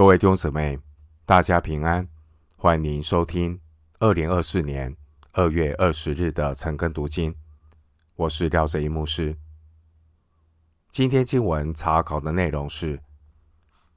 [0.00, 0.78] 各位弟兄姊妹，
[1.26, 2.08] 大家平安，
[2.56, 3.60] 欢迎收听
[3.98, 4.96] 二零二四年
[5.32, 7.36] 二月二十日的晨更读经。
[8.16, 9.36] 我是廖哲一牧师。
[10.88, 13.02] 今天经文查考的内容是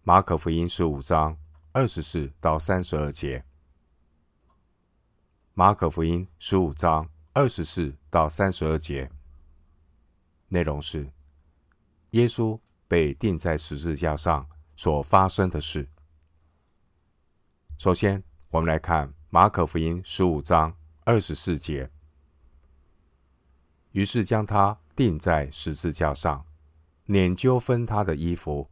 [0.04, 1.38] 马可福音十五章
[1.72, 3.46] 二十四到三十二节。
[5.54, 9.10] 马可福音十五章二十四到三十二节
[10.50, 11.10] 内容是
[12.10, 12.60] 耶稣
[12.90, 14.46] 被钉在十字架上
[14.76, 15.90] 所发生的事。
[17.78, 20.76] 首先，我们来看马可福音十五章
[21.06, 21.90] 二十四节。
[23.92, 26.46] 于是将他钉在十字架上，
[27.08, 28.70] 拈阄分他的衣服，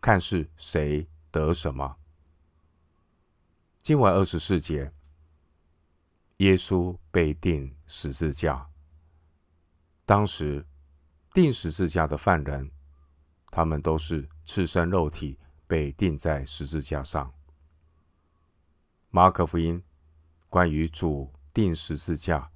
[0.00, 1.96] 看是谁得什么。
[3.82, 4.92] 经文二十四节，
[6.38, 8.68] 耶稣被钉十字架。
[10.06, 10.66] 当时
[11.32, 12.70] 钉十字架的犯人，
[13.50, 15.38] 他们都是赤身肉体
[15.74, 17.34] 被钉在十字架上。
[19.10, 19.82] 马可福音
[20.48, 22.48] 关于主钉十字架，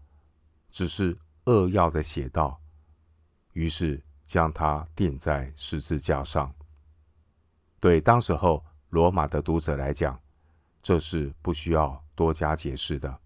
[0.70, 2.62] 只是扼要的写道，
[3.54, 6.54] 于是将他钉在十字架上。
[7.80, 10.22] 对当时候罗马的读者来讲，
[10.80, 13.20] 这是不需要多加解释的。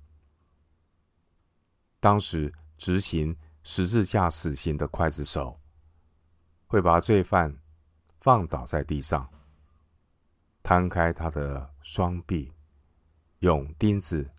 [2.00, 5.60] 当时执行十字架死刑的刽子手，
[6.66, 7.54] 会把罪犯
[8.20, 9.30] 放倒在地上，
[10.62, 12.52] 摊开他的双臂。
[13.40, 14.30] 用钉子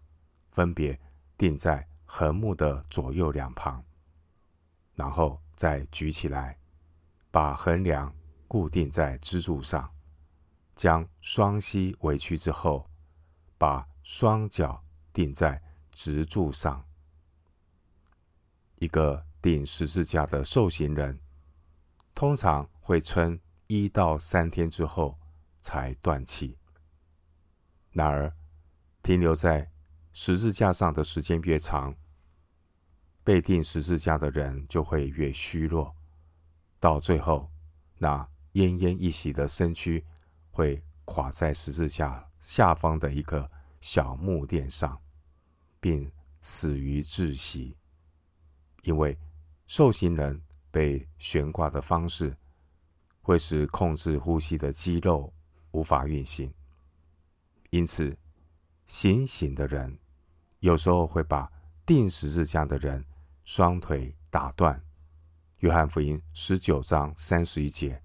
[0.49, 0.97] 分别
[1.37, 3.83] 钉在横木的左右两旁，
[4.95, 6.57] 然后再举起来，
[7.29, 8.15] 把横梁
[8.47, 9.91] 固定在支柱上，
[10.73, 12.89] 将双膝委屈之后，
[13.57, 16.85] 把双脚钉在直柱上。
[18.75, 21.19] 一个钉十字架的受刑人，
[22.15, 23.37] 通常会撑
[23.67, 25.19] 一到三天之后
[25.63, 26.55] 才断气。
[27.89, 28.31] 然而，
[29.01, 29.71] 停留在
[30.11, 31.95] 十字架上的时间越长，
[33.23, 35.95] 被钉十字架的人就会越虚弱，
[36.79, 37.49] 到最后，
[37.97, 38.17] 那
[38.53, 40.05] 奄奄一息的身躯
[40.51, 45.01] 会垮在十字架下方的一个小木垫上，
[45.79, 47.77] 并死于窒息。
[48.83, 49.17] 因为
[49.65, 52.35] 受刑人被悬挂的方式，
[53.21, 55.33] 会使控制呼吸的肌肉
[55.73, 56.51] 无法运行，
[57.69, 58.17] 因此。
[58.85, 59.97] 行刑的人
[60.59, 61.49] 有时候会把
[61.85, 63.03] 钉十字架的人
[63.45, 64.79] 双腿打断。
[65.59, 68.03] 约翰福音十九章三十一节，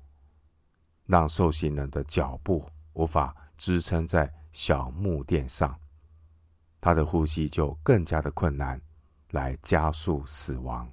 [1.04, 5.78] 让受刑人的脚步无法支撑在小木垫上，
[6.80, 8.80] 他的呼吸就更加的困难，
[9.32, 10.88] 来加速死亡。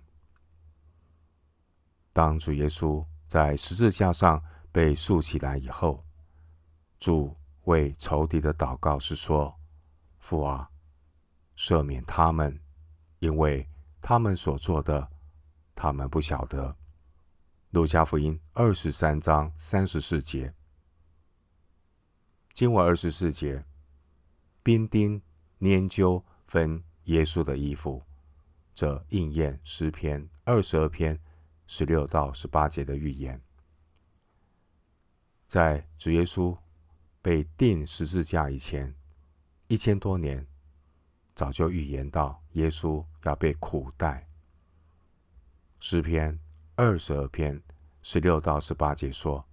[2.11, 6.03] 当主耶稣在十字架上被竖起来以后，
[7.05, 9.55] 主为仇敌的祷告是说。
[10.17, 10.71] 父啊，
[11.55, 12.59] 赦免他们，
[13.19, 13.69] 因为
[14.01, 15.11] 他们所做的，
[15.75, 16.75] 他们不晓得。
[17.69, 20.55] 路加福音二十三章三十四节，
[22.53, 23.63] 经文二十四节，
[24.63, 25.21] 兵丁
[25.59, 28.01] 拈阄分耶稣的衣服，
[28.73, 31.21] 这应验诗篇二十二篇
[31.67, 33.39] 十六到十八节的预言，
[35.45, 36.57] 在主耶稣
[37.25, 38.93] 被钉十字架以前。
[39.67, 40.45] 一千多年，
[41.33, 44.29] 早就预言到耶稣要被苦待。
[45.79, 46.39] 诗篇
[46.75, 47.59] 二十二篇
[48.03, 49.43] 十六到十八节说：“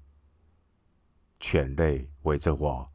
[1.40, 2.92] 犬类围着我，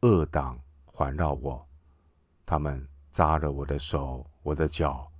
[0.00, 1.68] 恶党环绕我，
[2.46, 5.12] 他们扎了我的手、我的脚、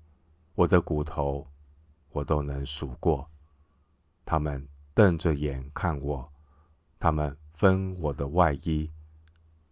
[0.55, 1.47] 我的骨头，
[2.09, 3.31] 我都能数过。
[4.25, 6.33] 他们瞪着眼看我，
[6.99, 8.89] 他们分我的外衣。”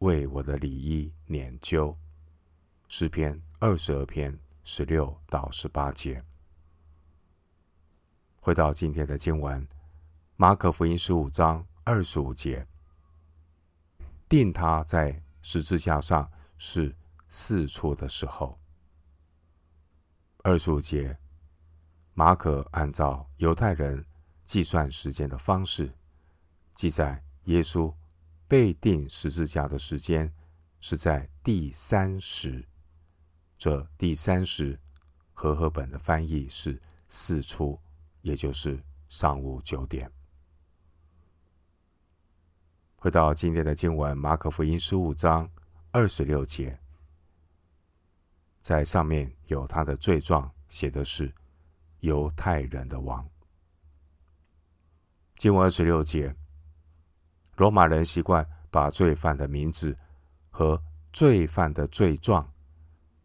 [0.00, 1.96] 为我的里衣拈阄，
[2.88, 6.22] 诗篇二十二篇十六到十八节。
[8.40, 9.66] 回到今天的经文，
[10.36, 12.66] 马可福音十五章二十五节，
[14.28, 16.94] 定他在十字架上是
[17.28, 18.58] 四处的时候。
[20.42, 21.16] 二十五节，
[22.12, 24.04] 马可按照犹太人
[24.44, 25.90] 计算时间的方式，
[26.74, 27.92] 记载耶稣。
[28.48, 30.32] 被钉十字架的时间
[30.78, 32.64] 是在第三时，
[33.58, 34.78] 这第三时
[35.32, 37.76] 和合本的翻译是四初，
[38.22, 40.08] 也就是上午九点。
[42.94, 45.50] 回到今天的经文，马可福音十五章
[45.90, 46.78] 二十六节，
[48.60, 51.34] 在上面有他的罪状，写的是
[51.98, 53.28] 犹太人的王。
[55.34, 56.32] 经文二十六节。
[57.56, 59.96] 罗马人习惯把罪犯的名字
[60.50, 60.80] 和
[61.12, 62.46] 罪犯的罪状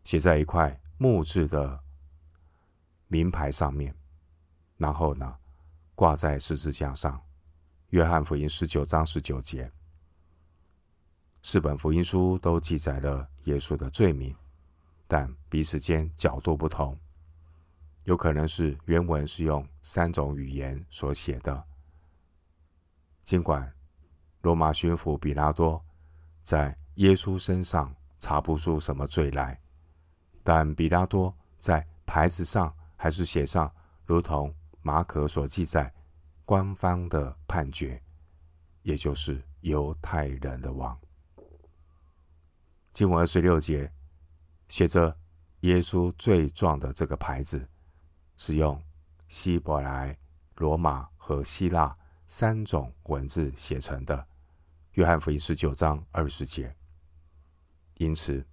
[0.03, 1.79] 写在一块木质的
[3.07, 3.93] 名牌上面，
[4.77, 5.35] 然后呢，
[5.95, 7.21] 挂在十字架上。
[7.89, 9.69] 约翰福音十九章十九节，
[11.43, 14.33] 四本福音书都记载了耶稣的罪名，
[15.07, 16.97] 但彼此间角度不同，
[18.05, 21.61] 有可能是原文是用三种语言所写的。
[23.23, 23.69] 尽管
[24.41, 25.83] 罗马巡抚比拉多
[26.41, 29.59] 在耶稣身上查不出什么罪来，
[30.43, 33.73] 但比拉多在牌子上还是写上，
[34.05, 35.93] 如同马可所记载。
[36.43, 38.01] 官方的判决，
[38.81, 40.99] 也就是犹太人的王。
[42.91, 43.89] 经文二十六节
[44.67, 45.15] 写着
[45.61, 47.65] 耶稣罪状的这个牌子，
[48.35, 48.81] 是用
[49.29, 50.17] 希伯来、
[50.55, 51.95] 罗马和希腊
[52.27, 54.27] 三种文字写成的。
[54.93, 56.75] 约翰福音十九章二十节。
[57.97, 58.45] 因此，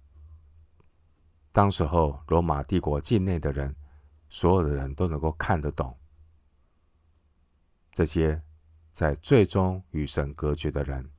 [1.51, 3.75] 当时候罗马帝国境内的人，
[4.29, 5.97] 所有的人都能够看得懂。
[7.91, 8.41] 这些
[8.91, 11.11] 在最终与神隔绝的人，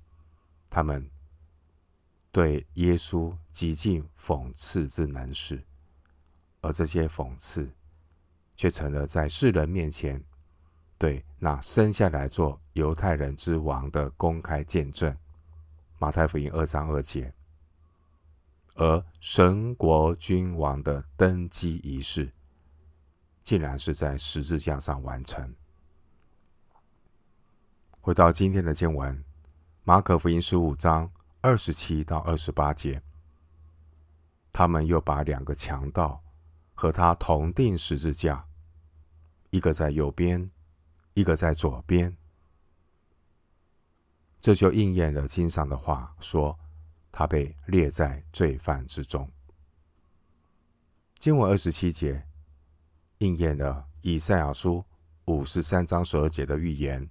[0.70, 1.10] 他们
[2.32, 5.62] 对耶稣极尽讽刺之能事，
[6.62, 7.70] 而这些讽刺
[8.56, 10.24] 却成了在世人面前
[11.00, 15.16] 对那生下来做犹太人之王的公开见证。
[15.98, 17.32] 马太福音二章二节，
[18.74, 22.30] 而神国君王的登基仪式，
[23.42, 25.54] 竟然是在十字架上完成。
[28.02, 29.24] 回到今天的经文，
[29.84, 31.10] 马可福音十五章
[31.40, 33.00] 二十七到二十八节，
[34.52, 36.22] 他们又把两个强盗
[36.74, 38.44] 和他同钉十字架，
[39.48, 40.50] 一个在右边，
[41.20, 42.16] 一个在左边。
[44.40, 46.58] 这就应验了经上的话，说
[47.12, 49.30] 他被列在罪犯之中。
[51.18, 52.26] 经文二十七节
[53.18, 54.82] 应验了以赛亚书
[55.26, 57.10] 五十三章十二节的预言。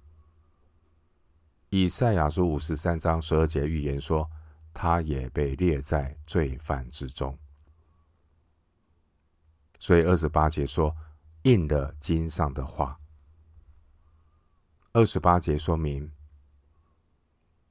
[1.68, 4.28] 以赛亚书五十三章十二节预言说，
[4.74, 7.38] 他也被列在罪犯之中。
[9.78, 10.94] 所以二十八节说，
[11.42, 12.99] 应了经上的话。
[14.92, 16.10] 二十八节说明，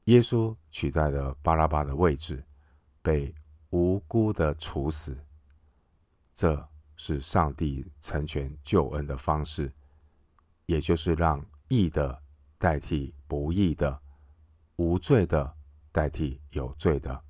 [0.05, 2.45] 耶稣取代了巴拉巴的位置，
[3.01, 3.35] 被
[3.71, 5.17] 无辜的处死。
[6.33, 9.73] 这是上帝成全救恩的方式，
[10.65, 12.21] 也就是让义的。
[12.61, 14.01] 代替不义的，
[14.75, 15.55] 无罪的
[15.93, 17.23] 代替有罪的。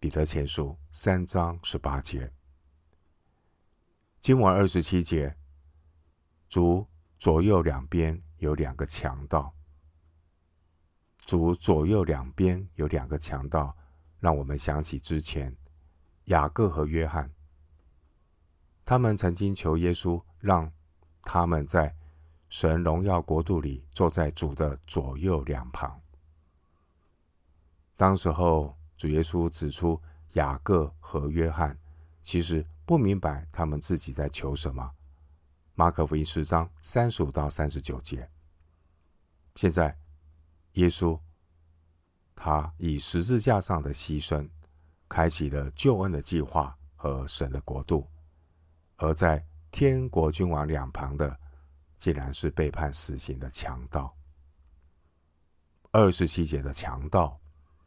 [0.00, 2.32] 彼得前书三章十八节，
[4.20, 5.36] 经文二十七节，
[6.48, 6.84] 主
[7.16, 9.54] 左右两边有两个强盗。
[11.24, 13.74] 主左右两边有两个强盗，
[14.18, 15.56] 让我们想起之前
[16.24, 17.30] 雅各和约翰，
[18.84, 20.70] 他们曾经求耶稣让
[21.22, 21.94] 他们在。
[22.52, 26.00] 神荣耀国度里，坐在主的左右两旁。
[27.94, 30.02] 当时候，主耶稣指出
[30.32, 31.78] 雅各和约翰
[32.24, 34.90] 其实不明白他们自己在求什么。
[35.74, 38.28] 马可福音十章三十五到三十九节。
[39.54, 39.96] 现在，
[40.72, 41.18] 耶稣
[42.34, 44.48] 他以十字架上的牺牲，
[45.08, 48.06] 开启了救恩的计划和神的国度，
[48.96, 51.38] 而在天国君王两旁的。
[52.00, 54.16] 竟然是被判死刑的强盗。
[55.90, 57.38] 二十七节的强盗，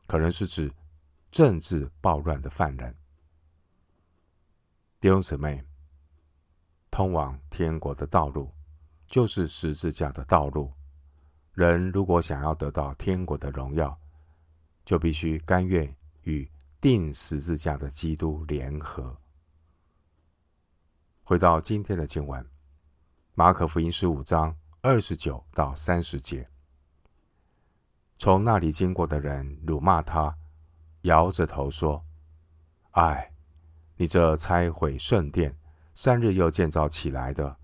[0.06, 0.72] 可能是指
[1.32, 2.96] 政治暴乱的犯人。
[5.00, 5.66] 弟兄姊妹，
[6.94, 8.54] 通往天国的道路，
[9.08, 10.72] 就是十字架的道路。
[11.54, 14.00] 人如果想要得到天国的荣耀，
[14.86, 16.48] 就必须甘愿与
[16.80, 19.18] 钉十字架的基督联合。
[21.24, 22.48] 回到今天的经文。
[23.34, 26.48] 马可福音十五章二十九到三十节，
[28.20, 30.38] 从那里经过的人辱骂他，
[31.02, 32.06] 摇着头说
[32.94, 33.34] ：“唉，
[33.96, 35.58] 你这拆毁圣殿，
[35.96, 37.58] 三日又建造起来的，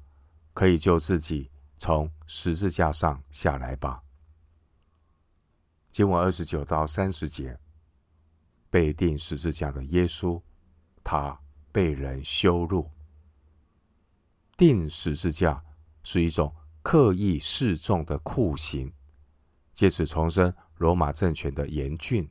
[0.53, 4.03] 可以救自己从十字架上下来吧。”
[5.91, 7.59] 经文二十九到三十节，
[8.69, 10.41] 被钉十字架的耶稣，
[11.03, 11.37] 他
[11.71, 12.89] 被人羞辱。
[14.55, 15.63] 钉十字架
[16.03, 18.93] 是一种刻意示众的酷刑，
[19.73, 22.29] 借此重申罗马政权的严峻。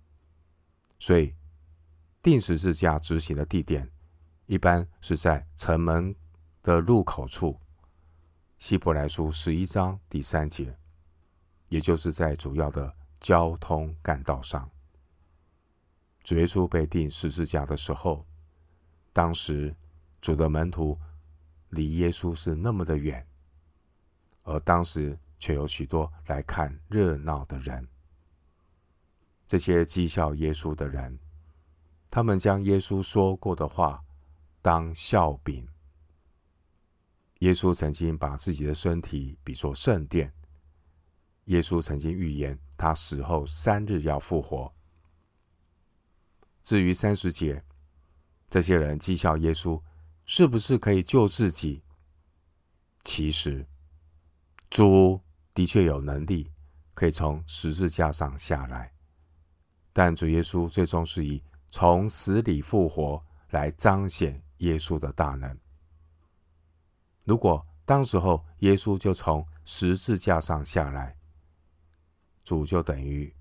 [0.99, 1.35] 所以，
[2.23, 3.91] 钉十字架执行的地点
[4.49, 6.15] 一般是在城门
[6.63, 7.61] 的入口处。
[8.59, 10.75] 希伯来书十一章第三节，
[11.69, 12.91] 也就是在主要的
[13.21, 14.69] 交通干道上。
[16.25, 18.25] 主耶稣被钉十字架的时候，
[19.13, 19.77] 当时
[20.19, 20.99] 主的门徒
[21.69, 23.27] 离耶稣是那么的远，
[24.45, 27.87] 而当时却有许多来看热闹的人。
[29.47, 31.19] 这些讥笑耶稣的人，
[32.11, 34.03] 他们将耶稣说过的话
[34.69, 35.67] 当笑柄。
[37.39, 40.31] 耶稣曾经把自己的身体比作圣殿。
[41.45, 44.71] 耶稣曾经预言，他死后三日要复活。
[46.63, 47.65] 至于三十节，
[48.51, 49.83] 这些人讥笑耶稣
[50.27, 51.83] 是不是可以救自己？
[53.05, 53.67] 其实，
[54.69, 55.19] 主
[55.55, 56.53] 的确有能力
[56.93, 58.93] 可以从十字架上下来，
[59.95, 65.59] 但主耶稣最终是以从死里复活来彰显耶稣的大能。
[67.25, 71.17] 如果当时候耶稣就从十字架上下来，
[72.45, 73.35] 主就等于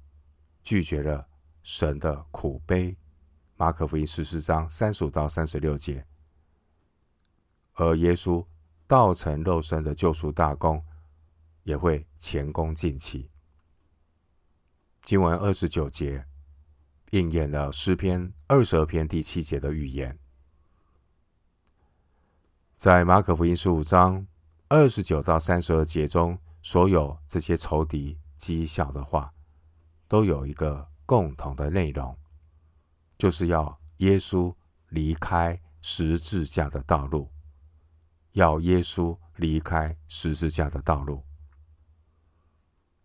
[0.63, 1.27] 拒绝了
[1.63, 2.97] 神的苦悲。
[3.55, 6.05] 马可福音十四章三十五到三十六节，
[7.73, 8.45] 而耶稣
[8.85, 10.85] 道成肉身的救赎大功
[11.63, 13.31] 也会前功尽弃。
[15.01, 16.25] 经文二十九节
[17.11, 20.19] 应验了诗篇二十二篇第七节的预言。
[22.77, 24.23] 在马可福音十五章
[24.67, 29.33] 二十九到三十二节中，所有这些仇敌讥笑的话，
[30.07, 32.15] 都有一个共同的内容。
[33.17, 34.53] 就是要耶稣
[34.89, 37.27] 离开十字架的道路，
[38.33, 41.23] 要耶稣离开十字架的道路。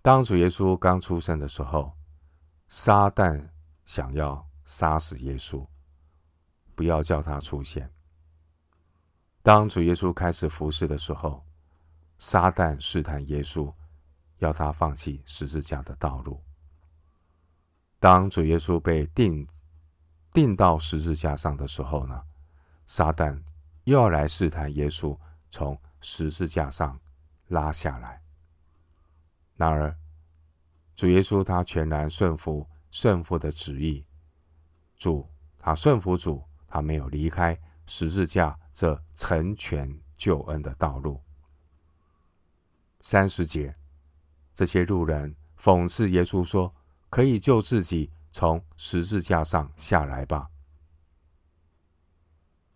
[0.02, 1.96] 当主耶稣刚出生的时候，
[2.68, 3.48] 撒旦
[3.86, 5.66] 想要杀死耶稣，
[6.74, 7.90] 不要叫他出现。
[9.42, 11.44] 当主耶稣开始服侍的时候，
[12.18, 13.72] 撒旦试探耶稣，
[14.38, 16.40] 要他放弃十字架的道路。
[17.98, 19.46] 当主耶稣被钉。
[20.34, 22.22] 钉到十字架上的时候呢，
[22.86, 23.38] 撒旦
[23.84, 25.14] 又要来试探耶稣，
[25.50, 26.98] 从十字架上
[27.48, 28.22] 拉下来。
[29.56, 29.94] 然而，
[30.94, 34.06] 主耶稣他全然顺服圣父的旨意，
[34.96, 41.20] 主他顺服主，他没有离开十字架这成全救恩的道路。
[43.00, 43.74] 三十节，
[44.54, 46.74] 这些路人讽刺耶稣说
[47.10, 50.48] ：“可以救自己。”从十字架上下来吧。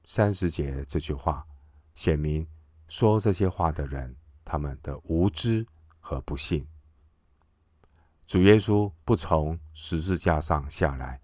[0.04, 1.46] 三十节这句话，
[1.94, 2.46] 显明
[2.88, 5.66] 说这些话的人他们的无知
[5.98, 6.68] 和不信。
[8.26, 11.18] 主耶稣不从十字架上下来，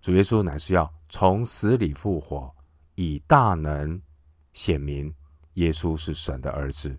[0.00, 2.56] 主耶稣乃是要从死里复活，
[3.02, 3.98] 以大能
[4.52, 5.14] 显明
[5.54, 6.98] 耶稣是神的儿子。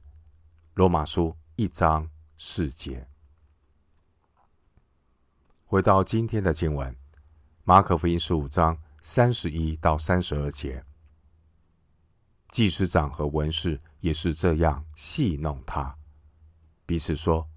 [0.74, 3.08] 罗马书一章四节。
[5.63, 6.98] 回到今天的经文，
[7.63, 10.84] 马可福音十五章三十一到三十二节，
[12.50, 15.96] 祭司长和文士也是这样戏弄他，
[16.88, 17.48] 彼此说：“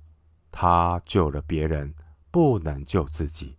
[0.52, 1.94] 他救了别人，
[2.30, 3.56] 不能救自己。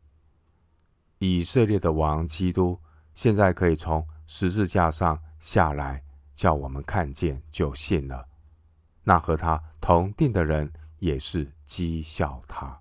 [1.18, 2.80] 以色列的王基督
[3.16, 6.04] 现在可以从十字架上下来，
[6.36, 8.28] 叫我们看见就信了。
[9.04, 12.80] 那和他同定的人也是讥笑他。”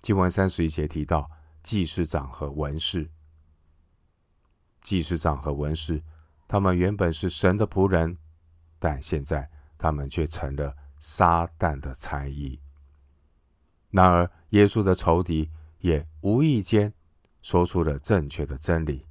[0.00, 1.30] 经文三十一节提到
[1.62, 3.10] 祭司长和文士，
[4.82, 6.02] 祭司长和文士，
[6.46, 8.18] 他们原本是神的仆人，
[8.78, 9.48] 但现在
[9.78, 12.60] 他们却成了撒旦的差役。
[13.90, 16.92] 然而，耶稣的仇敌也无意间
[17.42, 19.05] 说出了正确的真理。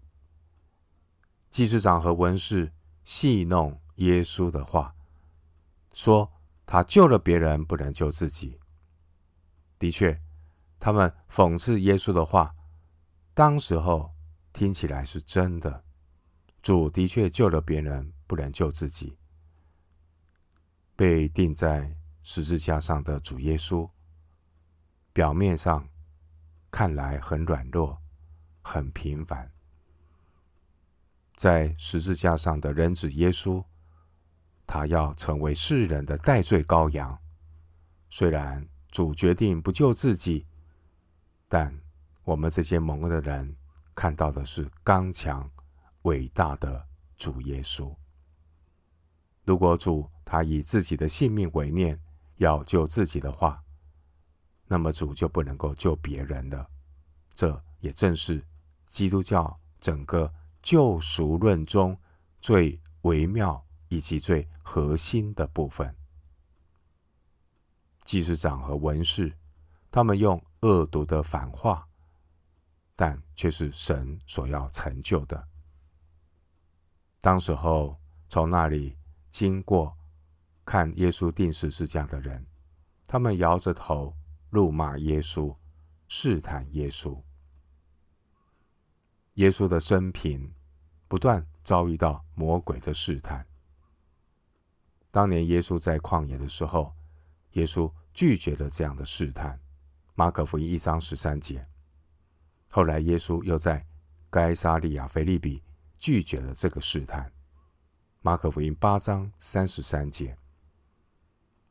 [1.55, 2.69] 祭司长和文士
[3.05, 4.93] 戏弄耶稣的话，
[5.93, 6.29] 说
[6.65, 8.59] 他救了别人，不能救自己。
[9.79, 10.21] 的确。
[10.81, 12.53] 他们讽刺耶稣的话，
[13.33, 14.13] 当时候
[14.51, 15.85] 听起来是真的。
[16.61, 19.17] 主的确救了别人，不能救自己。
[20.93, 23.89] 被钉在十字架上的主耶稣，
[25.13, 25.87] 表面上
[26.69, 27.97] 看来很软弱、
[28.61, 29.54] 很平凡。
[31.35, 33.63] 在十字架上的人子耶稣，
[34.65, 37.17] 他要成为世人的代罪羔羊。
[38.09, 40.45] 虽然主决定不救自己。
[41.47, 41.73] 但
[42.23, 43.55] 我们这些蒙恩的人
[43.93, 45.49] 看到的是刚强、
[46.01, 46.83] 伟大的
[47.17, 47.95] 主耶稣。
[49.45, 51.97] 如果主他以自己的性命为念，
[52.37, 53.63] 要救自己的话，
[54.67, 56.67] 那么主就不能够救别人了。
[57.29, 58.43] 这也正是
[58.89, 60.33] 基督教整个
[60.65, 61.95] 救赎论中
[62.41, 65.95] 最微妙以及最核心的部分。
[68.03, 69.31] 祭司长和文士，
[69.91, 71.87] 他们用恶毒的反话
[72.95, 75.47] 但却是神所要成就的。
[77.21, 77.95] 当时候
[78.27, 78.97] 从那里
[79.29, 79.95] 经过
[80.65, 82.43] 看耶稣钉十字架的人，
[83.05, 84.15] 他们摇着头
[84.49, 85.55] 辱骂耶稣，
[86.07, 87.21] 试探耶稣。
[89.35, 90.53] 耶稣的生平
[91.07, 93.45] 不断遭遇到魔鬼的试探。
[95.11, 96.93] 当年耶稣在旷野的时候，
[97.51, 99.59] 耶稣拒绝了这样的试探。
[100.13, 101.67] 马可福音一章十三节。
[102.69, 103.85] 后来耶稣又在
[104.29, 105.61] 该撒利亚腓立比
[105.99, 107.29] 拒绝了这个试探。
[108.21, 110.37] 马可福音八章三十三节。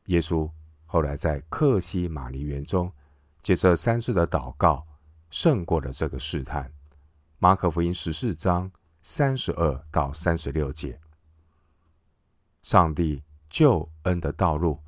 [0.05, 0.47] 耶稣
[0.85, 2.93] 后来在客西马尼园中，
[3.41, 4.85] 借着三次的祷告，
[5.31, 6.71] 胜过了这个试探。
[7.45, 8.71] 马可福音十四章
[9.03, 10.99] 三十二到三十六节，
[12.63, 13.21] 上帝
[13.51, 14.79] 救恩的道路，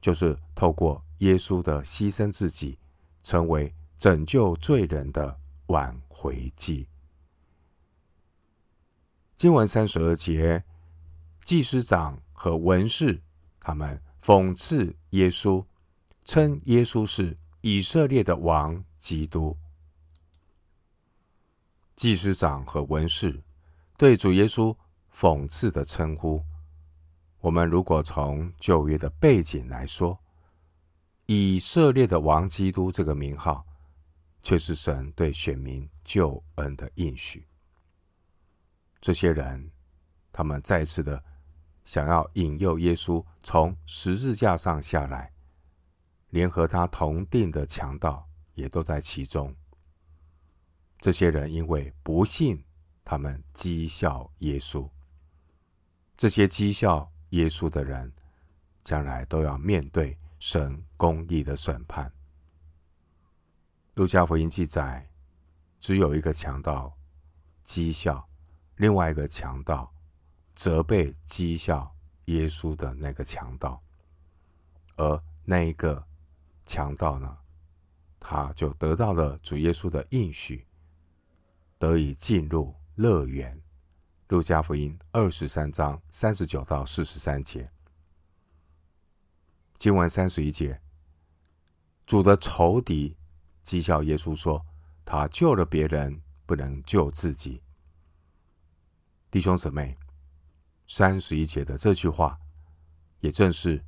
[0.00, 2.76] 就是透过耶稣的牺牲自己，
[3.22, 6.88] 成为拯救罪人的挽回祭。
[9.36, 10.64] 经文三十二节，
[11.44, 13.22] 祭司长和文士
[13.60, 15.64] 他们讽刺耶稣，
[16.24, 19.56] 称耶稣是以色列的王基督。
[22.02, 23.40] 祭司长和文士
[23.96, 24.76] 对主耶稣
[25.14, 26.42] 讽刺的称呼，
[27.38, 30.18] 我们如果从旧约的背景来说，
[31.26, 33.64] 以色列的王基督这个名号，
[34.42, 37.46] 却是神对选民救恩的应许。
[39.00, 39.70] 这些人，
[40.32, 41.22] 他们再次的
[41.84, 45.32] 想要引诱耶稣从十字架上下来，
[46.30, 49.54] 连和他同定的强盗也都在其中。
[51.02, 52.62] 这些人因为不信，
[53.04, 54.88] 他们讥笑耶稣。
[56.16, 58.12] 这些讥笑耶稣的人，
[58.84, 62.12] 将来都要面对神公义的审判。
[63.96, 65.10] 路加福音记载，
[65.80, 66.96] 只有一个强盗
[67.66, 68.24] 讥笑，
[68.76, 69.92] 另外一个强盗
[70.54, 71.92] 责备讥笑
[72.26, 73.82] 耶稣的那个强盗，
[74.94, 76.06] 而那一个
[76.64, 77.36] 强盗呢，
[78.20, 80.64] 他就得到了主耶稣的应许。
[81.82, 83.60] 得以进入乐园。
[84.28, 87.68] 路加福音二十三章三十九到四十三节，
[89.78, 90.80] 经文三十一节，
[92.06, 93.16] 主的仇敌
[93.64, 94.64] 讥笑耶稣说
[95.04, 97.60] ：“他救了别人，不能救自己。”
[99.28, 99.98] 弟兄姊妹，
[100.86, 102.38] 三十一节的这句话，
[103.18, 103.84] 也正是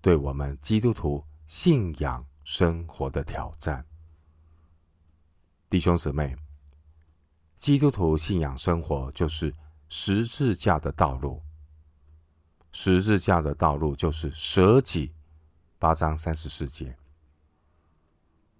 [0.00, 3.84] 对我们基督徒信仰生活的挑战。
[5.68, 6.36] 弟兄姊妹。
[7.62, 9.54] 基督徒信仰生活就是
[9.88, 11.40] 十字架的道路。
[12.72, 15.14] 十字架的道路就是舍己。
[15.78, 16.96] 八章三十四节，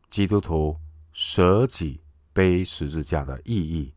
[0.09, 0.79] 基督徒
[1.11, 2.01] 舍己
[2.33, 3.93] 背十字架的意义，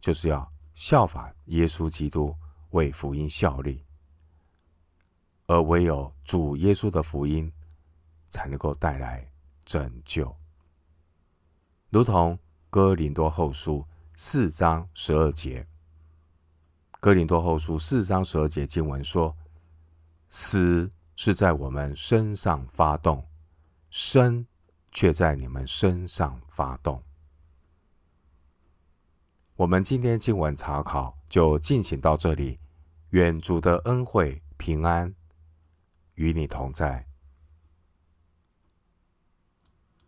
[0.00, 2.34] 就是要效法耶稣基督，
[2.70, 3.84] 为福音效力。
[5.46, 7.52] 而唯有主耶稣的福音，
[8.30, 9.30] 才能够带来
[9.64, 10.34] 拯救。
[11.90, 12.36] 如同
[12.68, 13.86] 哥林多后书。
[14.20, 15.64] 四章十二节，
[16.98, 19.36] 哥林多后书四章十二节经文说
[20.28, 23.24] ：“死是在我们身上发动，
[23.90, 24.44] 生
[24.90, 27.00] 却在你们身上发动。”
[29.54, 32.58] 我们今天经文查考就进行到这里，
[33.10, 35.14] 愿主的恩惠平安
[36.14, 37.07] 与你同在。